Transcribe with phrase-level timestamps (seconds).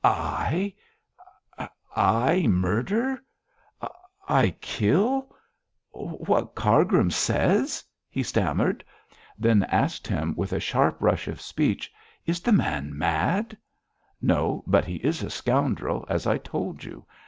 [0.03, 0.73] 'I
[1.95, 3.21] I murder
[4.27, 5.31] I kill
[5.91, 8.83] what Cargrim says,' he stammered;
[9.37, 11.93] then asked him with a sharp rush of speech,
[12.25, 13.55] 'Is the man mad?'
[14.19, 17.05] 'No; but he is a scoundrel, as I told you.